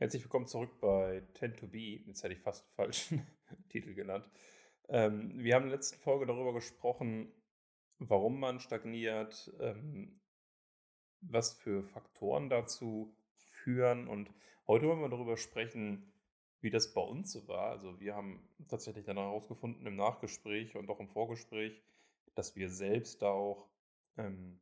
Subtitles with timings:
[0.00, 1.98] Herzlich willkommen zurück bei Tend to Be.
[2.06, 3.26] Jetzt hätte ich fast den falschen
[3.68, 4.30] Titel genannt.
[4.88, 7.32] Ähm, wir haben in der letzten Folge darüber gesprochen,
[7.98, 10.20] warum man stagniert, ähm,
[11.20, 13.12] was für Faktoren dazu
[13.48, 14.06] führen.
[14.06, 14.30] Und
[14.68, 16.12] heute wollen wir darüber sprechen,
[16.60, 17.70] wie das bei uns so war.
[17.70, 21.82] Also wir haben tatsächlich dann herausgefunden im Nachgespräch und auch im Vorgespräch,
[22.36, 23.68] dass wir selbst da auch
[24.16, 24.60] ähm,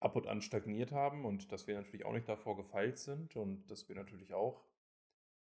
[0.00, 3.66] ab und an stagniert haben und dass wir natürlich auch nicht davor gefeilt sind und
[3.70, 4.64] dass wir natürlich auch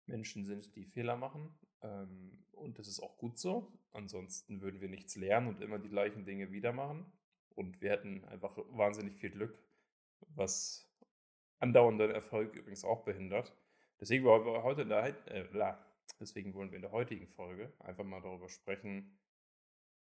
[0.05, 1.57] Menschen sind, die Fehler machen.
[1.81, 3.73] Ähm, und das ist auch gut so.
[3.91, 7.05] Ansonsten würden wir nichts lernen und immer die gleichen Dinge wieder machen.
[7.55, 9.57] Und wir hätten einfach wahnsinnig viel Glück,
[10.35, 10.91] was
[11.59, 13.55] andauernden Erfolg übrigens auch behindert.
[13.99, 15.73] Deswegen wollen wir heute in der, äh,
[16.19, 19.17] deswegen wollen wir in der heutigen Folge einfach mal darüber sprechen,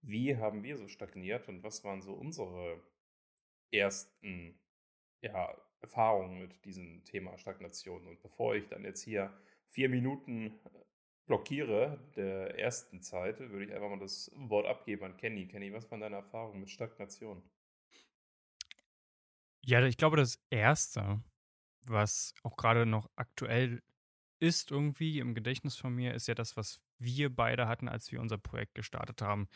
[0.02, 2.80] wie haben wir so stagniert und was waren so unsere
[3.72, 4.58] ersten
[5.22, 8.06] ja, Erfahrungen mit diesem Thema Stagnation.
[8.06, 9.32] Und bevor ich dann jetzt hier
[9.68, 10.70] vier Minuten äh,
[11.26, 15.46] blockiere der ersten Zeit, würde ich einfach mal das Wort abgeben an Kenny.
[15.46, 17.42] Kenny, was waren deine Erfahrungen mit Stagnation?
[19.62, 21.22] Ja, ich glaube, das Erste,
[21.86, 23.82] was auch gerade noch aktuell
[24.38, 28.20] ist irgendwie im Gedächtnis von mir, ist ja das, was wir beide hatten, als wir
[28.20, 29.48] unser Projekt gestartet haben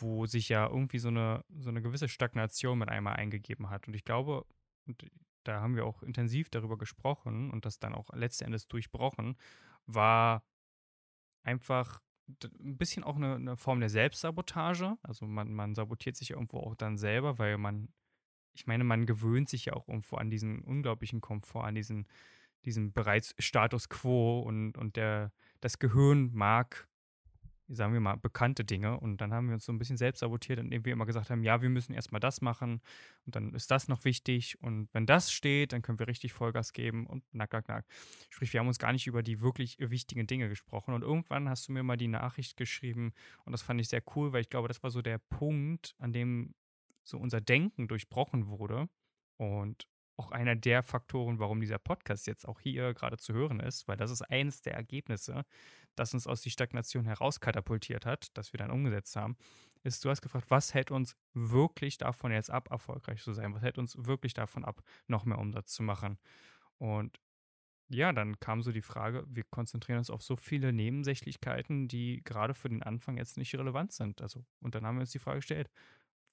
[0.00, 3.86] wo sich ja irgendwie so eine, so eine gewisse Stagnation mit einmal eingegeben hat.
[3.88, 4.44] Und ich glaube,
[4.86, 5.10] und
[5.44, 9.36] da haben wir auch intensiv darüber gesprochen und das dann auch letzten Endes durchbrochen,
[9.86, 10.44] war
[11.42, 12.00] einfach
[12.60, 14.96] ein bisschen auch eine, eine Form der Selbstsabotage.
[15.02, 17.88] Also man, man sabotiert sich irgendwo auch dann selber, weil man,
[18.54, 22.06] ich meine, man gewöhnt sich ja auch irgendwo an diesen unglaublichen Komfort, an diesen,
[22.64, 26.88] diesen bereits Status quo und, und der, das Gehirn mag
[27.72, 28.98] sagen wir mal, bekannte Dinge.
[28.98, 31.42] Und dann haben wir uns so ein bisschen selbst sabotiert, indem wir immer gesagt haben,
[31.42, 32.80] ja, wir müssen erstmal das machen
[33.26, 34.60] und dann ist das noch wichtig.
[34.60, 37.86] Und wenn das steht, dann können wir richtig Vollgas geben und nack, nack, nack.
[38.28, 40.94] Sprich, wir haben uns gar nicht über die wirklich wichtigen Dinge gesprochen.
[40.94, 43.12] Und irgendwann hast du mir mal die Nachricht geschrieben
[43.44, 46.12] und das fand ich sehr cool, weil ich glaube, das war so der Punkt, an
[46.12, 46.54] dem
[47.04, 48.88] so unser Denken durchbrochen wurde.
[49.36, 49.86] Und
[50.20, 53.96] auch einer der Faktoren, warum dieser Podcast jetzt auch hier gerade zu hören ist, weil
[53.96, 55.44] das ist eines der Ergebnisse,
[55.94, 59.36] das uns aus die Stagnation herauskatapultiert hat, das wir dann umgesetzt haben,
[59.82, 63.54] ist, du hast gefragt, was hält uns wirklich davon jetzt ab, erfolgreich zu sein?
[63.54, 66.18] Was hält uns wirklich davon ab, noch mehr Umsatz zu machen?
[66.76, 67.18] Und
[67.88, 72.52] ja, dann kam so die Frage, wir konzentrieren uns auf so viele Nebensächlichkeiten, die gerade
[72.52, 74.20] für den Anfang jetzt nicht relevant sind.
[74.20, 75.70] Also, und dann haben wir uns die Frage gestellt,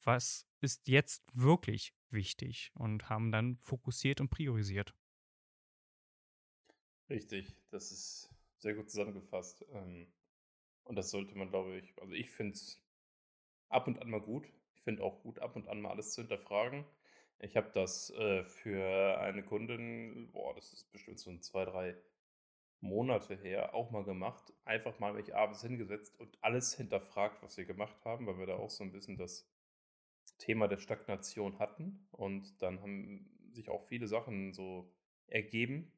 [0.03, 4.93] was ist jetzt wirklich wichtig und haben dann fokussiert und priorisiert.
[7.09, 9.65] Richtig, das ist sehr gut zusammengefasst.
[9.71, 10.07] Ähm,
[10.83, 12.81] und das sollte man, glaube ich, also ich finde es
[13.69, 14.45] ab und an mal gut.
[14.75, 16.85] Ich finde auch gut, ab und an mal alles zu hinterfragen.
[17.39, 21.95] Ich habe das äh, für eine Kundin, boah, das ist bestimmt so ein zwei, drei
[22.79, 24.53] Monate her, auch mal gemacht.
[24.65, 28.55] Einfach mal mich abends hingesetzt und alles hinterfragt, was wir gemacht haben, weil wir da
[28.55, 29.47] auch so ein bisschen das
[30.37, 32.07] Thema der Stagnation hatten.
[32.11, 34.91] Und dann haben sich auch viele Sachen so
[35.27, 35.91] ergeben,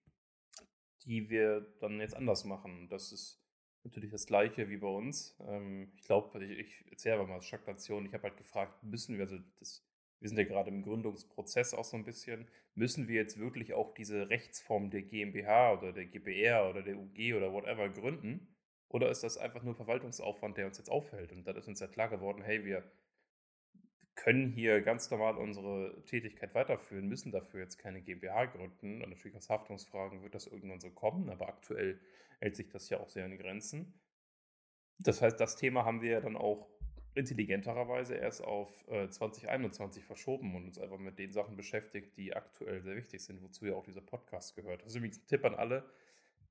[1.06, 2.90] die wir dann jetzt anders machen.
[2.90, 3.42] Das ist
[3.84, 5.38] natürlich das Gleiche wie bei uns.
[5.48, 8.06] Ähm, ich glaube, ich, ich erzähle aber mal Stagnation.
[8.06, 9.86] Ich habe halt gefragt, müssen wir, also das,
[10.20, 13.94] wir sind ja gerade im Gründungsprozess auch so ein bisschen, müssen wir jetzt wirklich auch
[13.94, 18.56] diese Rechtsform der GmbH oder der GbR oder der UG oder whatever gründen?
[18.90, 21.32] Oder ist das einfach nur Verwaltungsaufwand, der uns jetzt auffällt?
[21.32, 22.84] Und da ist uns ja klar geworden, hey, wir
[24.20, 29.02] können hier ganz normal unsere Tätigkeit weiterführen, müssen dafür jetzt keine GmbH gründen.
[29.02, 32.00] Und natürlich aus Haftungsfragen wird das irgendwann so kommen, aber aktuell
[32.40, 33.94] hält sich das ja auch sehr an Grenzen.
[34.98, 36.68] Das heißt, das Thema haben wir dann auch
[37.16, 42.82] intelligentererweise erst auf äh, 2021 verschoben und uns einfach mit den Sachen beschäftigt, die aktuell
[42.82, 44.82] sehr wichtig sind, wozu ja auch dieser Podcast gehört.
[44.82, 45.90] Das ist übrigens ein Tipp an alle.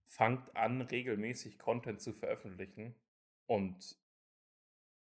[0.04, 2.94] Fangt an, regelmäßig Content zu veröffentlichen.
[3.44, 3.98] Und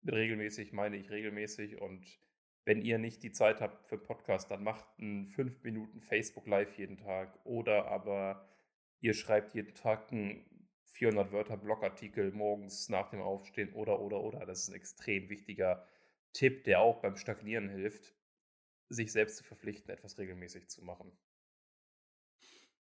[0.06, 2.20] regelmäßig meine ich regelmäßig und
[2.66, 6.78] wenn ihr nicht die Zeit habt für Podcast, dann macht einen 5 Minuten Facebook Live
[6.78, 8.48] jeden Tag oder aber
[9.00, 10.46] ihr schreibt jeden Tag einen
[10.84, 14.46] 400 Wörter Blogartikel morgens nach dem Aufstehen oder oder oder.
[14.46, 15.86] Das ist ein extrem wichtiger
[16.34, 18.14] Tipp, der auch beim Stagnieren hilft,
[18.90, 21.12] sich selbst zu verpflichten, etwas regelmäßig zu machen.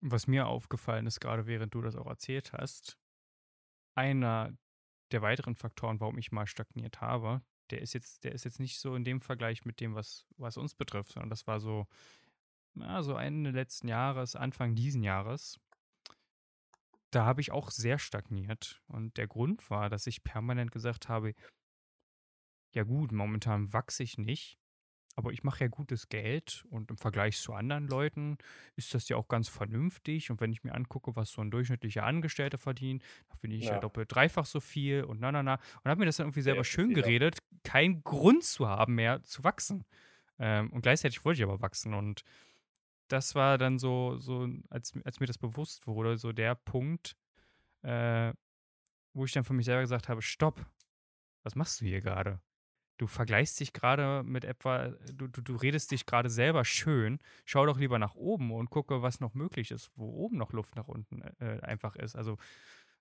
[0.00, 2.98] Was mir aufgefallen ist, gerade während du das auch erzählt hast,
[3.94, 4.56] einer
[5.12, 8.78] der weiteren Faktoren, warum ich mal stagniert habe, der ist jetzt, der ist jetzt nicht
[8.78, 11.86] so in dem Vergleich mit dem, was, was uns betrifft, sondern das war so,
[12.74, 15.60] ja, so Ende letzten Jahres, Anfang diesen Jahres.
[17.10, 18.82] Da habe ich auch sehr stagniert.
[18.86, 21.34] Und der Grund war, dass ich permanent gesagt habe,
[22.74, 24.58] ja gut, momentan wachse ich nicht.
[25.14, 28.38] Aber ich mache ja gutes Geld und im Vergleich zu anderen Leuten
[28.76, 30.30] ist das ja auch ganz vernünftig.
[30.30, 33.74] Und wenn ich mir angucke, was so ein durchschnittlicher Angestellter verdient, da finde ich ja
[33.74, 35.54] Ja, doppelt, dreifach so viel und na, na, na.
[35.84, 39.22] Und habe mir das dann irgendwie selber erste schön geredet, keinen Grund zu haben, mehr
[39.24, 39.84] zu wachsen.
[40.38, 41.94] Ähm, und gleichzeitig wollte ich aber wachsen.
[41.94, 42.24] Und
[43.08, 47.16] das war dann so, so als, als mir das bewusst wurde, so der Punkt,
[47.82, 48.32] äh,
[49.14, 50.64] wo ich dann für mich selber gesagt habe, stopp,
[51.42, 52.40] was machst du hier gerade?
[53.02, 57.18] Du vergleichst dich gerade mit etwa, du, du, du redest dich gerade selber schön.
[57.44, 60.76] Schau doch lieber nach oben und gucke, was noch möglich ist, wo oben noch Luft
[60.76, 62.14] nach unten äh, einfach ist.
[62.14, 62.38] Also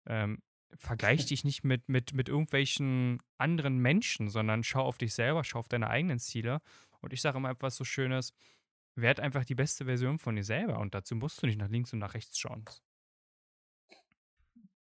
[0.07, 0.41] ähm,
[0.75, 5.59] vergleich dich nicht mit, mit, mit irgendwelchen anderen Menschen, sondern schau auf dich selber, schau
[5.59, 6.61] auf deine eigenen Ziele.
[7.01, 8.33] Und ich sage immer etwas so Schönes,
[8.95, 11.93] werd einfach die beste Version von dir selber und dazu musst du nicht nach links
[11.93, 12.65] und nach rechts schauen.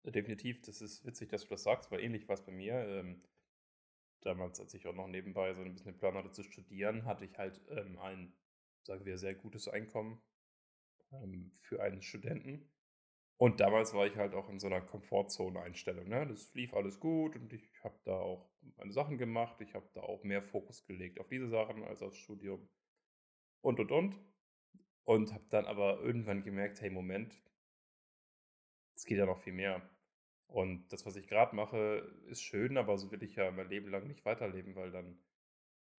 [0.03, 2.73] Definitiv, das ist witzig, dass du das sagst, weil ähnlich war es bei mir.
[2.73, 3.21] Ähm,
[4.25, 7.25] damals, als ich auch noch nebenbei so ein bisschen den Plan hatte zu studieren, hatte
[7.25, 8.33] ich halt ähm, ein,
[8.83, 10.21] sagen wir, sehr gutes Einkommen
[11.11, 12.69] ähm, für einen Studenten.
[13.37, 16.07] Und damals war ich halt auch in so einer Komfortzone-Einstellung.
[16.07, 16.25] Ne?
[16.25, 19.59] Das lief alles gut und ich habe da auch meine Sachen gemacht.
[19.59, 22.69] Ich habe da auch mehr Fokus gelegt auf diese Sachen als aufs Studium
[23.61, 24.19] und und und.
[25.03, 27.39] Und habe dann aber irgendwann gemerkt, hey, Moment,
[28.95, 29.87] es geht ja noch viel mehr.
[30.47, 33.89] Und das, was ich gerade mache, ist schön, aber so will ich ja mein Leben
[33.89, 35.17] lang nicht weiterleben, weil dann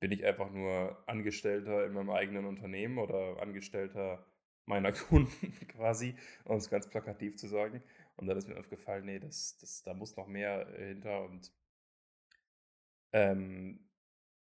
[0.01, 4.25] bin ich einfach nur Angestellter in meinem eigenen Unternehmen oder Angestellter
[4.67, 7.83] meiner Kunden quasi, um es ganz plakativ zu sagen.
[8.17, 11.53] Und dann ist mir aufgefallen, nee, das, das, da muss noch mehr äh, hinter und
[13.13, 13.89] ähm,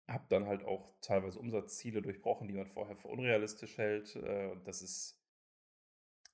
[0.09, 4.15] habe dann halt auch teilweise Umsatzziele durchbrochen, die man vorher für unrealistisch hält.
[4.17, 5.22] Äh, und das ist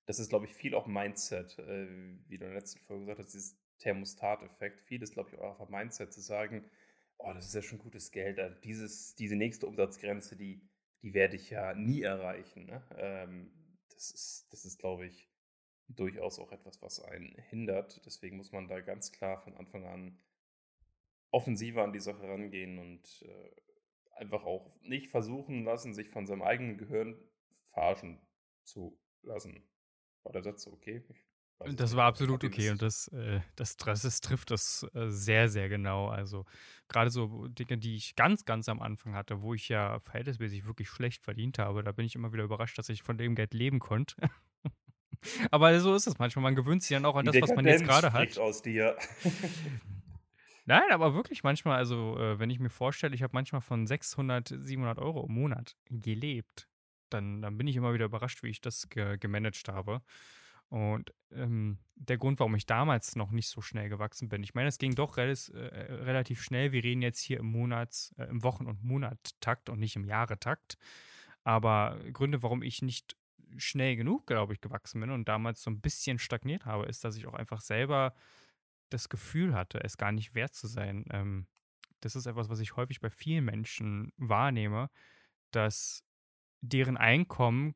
[0.08, 1.86] das ist, glaube ich, viel auch Mindset, äh,
[2.28, 4.80] wie du in der letzten Folge gesagt hast, dieses Thermostat-Effekt.
[4.80, 6.64] Viel ist, glaube ich, auch einfach Mindset zu sagen,
[7.18, 8.38] oh, das ist ja schon gutes Geld.
[8.38, 10.66] Also dieses, diese nächste Umsatzgrenze, die,
[11.02, 12.64] die werde ich ja nie erreichen.
[12.64, 12.82] Ne?
[12.96, 13.52] Ähm,
[13.90, 15.28] das ist, das ist, glaube ich,
[15.88, 18.00] durchaus auch etwas, was einen hindert.
[18.06, 20.18] Deswegen muss man da ganz klar von Anfang an
[21.30, 26.40] offensiver an die Sache rangehen und äh, einfach auch nicht versuchen lassen, sich von seinem
[26.40, 27.14] eigenen Gehirn
[27.72, 28.18] verarschen
[28.64, 29.68] zu lassen.
[30.28, 31.02] War der Satz okay?
[31.74, 35.70] Das war absolut okay und das, äh, das, das, das trifft das äh, sehr, sehr
[35.70, 36.08] genau.
[36.08, 36.44] Also
[36.86, 40.90] gerade so Dinge, die ich ganz, ganz am Anfang hatte, wo ich ja verhältnismäßig wirklich
[40.90, 43.78] schlecht verdient habe, da bin ich immer wieder überrascht, dass ich von dem Geld leben
[43.78, 44.14] konnte.
[45.50, 46.42] Aber so ist es manchmal.
[46.42, 48.36] Man gewöhnt sich dann auch an das, was man jetzt gerade hat.
[48.36, 48.96] aus dir.
[50.66, 54.48] Nein, aber wirklich manchmal, also äh, wenn ich mir vorstelle, ich habe manchmal von 600,
[54.48, 56.67] 700 Euro im Monat gelebt,
[57.10, 60.02] dann, dann bin ich immer wieder überrascht, wie ich das ge gemanagt habe.
[60.68, 64.68] Und ähm, der Grund, warum ich damals noch nicht so schnell gewachsen bin, ich meine,
[64.68, 66.72] es ging doch relis, äh, relativ schnell.
[66.72, 70.76] Wir reden jetzt hier im Monats, äh, im Wochen- und Monattakt und nicht im Jahretakt.
[71.42, 73.16] Aber Gründe, warum ich nicht
[73.56, 77.16] schnell genug, glaube ich, gewachsen bin und damals so ein bisschen stagniert habe, ist, dass
[77.16, 78.14] ich auch einfach selber
[78.90, 81.04] das Gefühl hatte, es gar nicht wert zu sein.
[81.10, 81.46] Ähm,
[82.00, 84.90] das ist etwas, was ich häufig bei vielen Menschen wahrnehme,
[85.50, 86.04] dass
[86.60, 87.74] deren Einkommen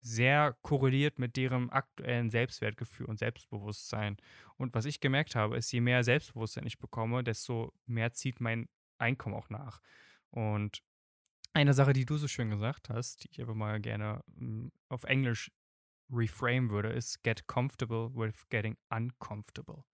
[0.00, 4.16] sehr korreliert mit deren aktuellen Selbstwertgefühl und Selbstbewusstsein.
[4.56, 8.68] Und was ich gemerkt habe, ist, je mehr Selbstbewusstsein ich bekomme, desto mehr zieht mein
[8.98, 9.80] Einkommen auch nach.
[10.30, 10.82] Und
[11.52, 15.04] eine Sache, die du so schön gesagt hast, die ich aber mal gerne mm, auf
[15.04, 15.50] Englisch
[16.10, 19.84] reframe würde, ist get comfortable with getting uncomfortable.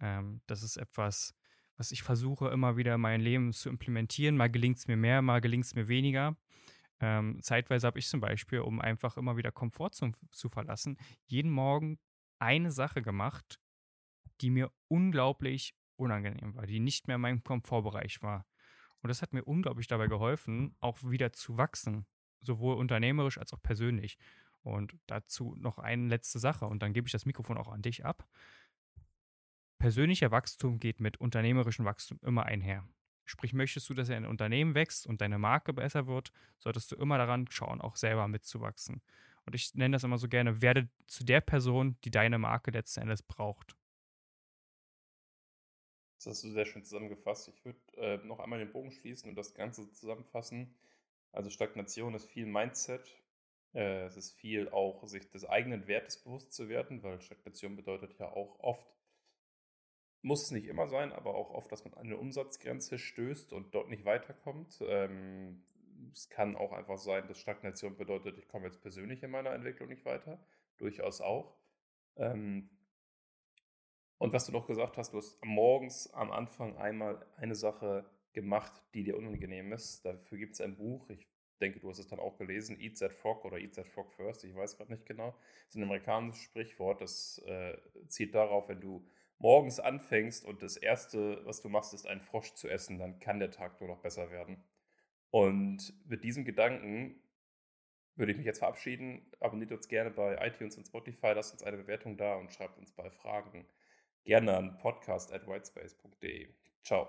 [0.00, 1.34] Ähm, das ist etwas,
[1.76, 4.36] was ich versuche immer wieder in mein Leben zu implementieren.
[4.36, 6.36] Mal gelingt es mir mehr, mal gelingt es mir weniger.
[7.00, 10.96] Ähm, zeitweise habe ich zum Beispiel, um einfach immer wieder Komfort zu, zu verlassen,
[11.26, 11.98] jeden Morgen
[12.38, 13.60] eine Sache gemacht,
[14.40, 18.46] die mir unglaublich unangenehm war, die nicht mehr in meinem Komfortbereich war.
[19.02, 22.06] Und das hat mir unglaublich dabei geholfen, auch wieder zu wachsen,
[22.40, 24.18] sowohl unternehmerisch als auch persönlich.
[24.62, 28.04] Und dazu noch eine letzte Sache und dann gebe ich das Mikrofon auch an dich
[28.04, 28.26] ab.
[29.78, 32.88] Persönlicher Wachstum geht mit unternehmerischem Wachstum immer einher.
[33.24, 37.18] Sprich, möchtest du, dass ein Unternehmen wächst und deine Marke besser wird, solltest du immer
[37.18, 39.02] daran schauen, auch selber mitzuwachsen.
[39.46, 43.00] Und ich nenne das immer so gerne, werde zu der Person, die deine Marke letzten
[43.00, 43.76] Endes braucht.
[46.16, 47.48] Das hast du sehr schön zusammengefasst.
[47.48, 50.74] Ich würde äh, noch einmal den Bogen schließen und das Ganze zusammenfassen.
[51.32, 53.14] Also Stagnation ist viel Mindset.
[53.74, 58.18] Äh, es ist viel auch, sich des eigenen Wertes bewusst zu werden, weil Stagnation bedeutet
[58.18, 58.86] ja auch oft,
[60.24, 63.74] muss es nicht immer sein, aber auch oft, dass man an eine Umsatzgrenze stößt und
[63.74, 64.82] dort nicht weiterkommt.
[64.88, 65.62] Ähm,
[66.12, 69.88] es kann auch einfach sein, dass Stagnation bedeutet, ich komme jetzt persönlich in meiner Entwicklung
[69.88, 70.42] nicht weiter.
[70.78, 71.54] Durchaus auch.
[72.16, 72.70] Ähm,
[74.16, 78.82] und was du noch gesagt hast, du hast morgens am Anfang einmal eine Sache gemacht,
[78.94, 80.06] die dir unangenehm ist.
[80.06, 81.10] Dafür gibt es ein Buch.
[81.10, 81.28] Ich
[81.60, 82.80] denke, du hast es dann auch gelesen.
[82.80, 84.42] Eat that frog oder Eat that frog first.
[84.44, 85.32] Ich weiß gerade nicht genau.
[85.32, 87.02] Das ist ein amerikanisches Sprichwort.
[87.02, 87.76] Das äh,
[88.08, 89.06] zielt darauf, wenn du
[89.38, 93.40] morgens anfängst und das Erste, was du machst, ist einen Frosch zu essen, dann kann
[93.40, 94.62] der Tag nur noch besser werden.
[95.30, 97.20] Und mit diesem Gedanken
[98.16, 99.30] würde ich mich jetzt verabschieden.
[99.40, 102.92] Abonniert uns gerne bei iTunes und Spotify, lasst uns eine Bewertung da und schreibt uns
[102.92, 103.66] bei Fragen
[104.24, 106.48] gerne an podcast.whitespace.de.
[106.82, 107.08] Ciao.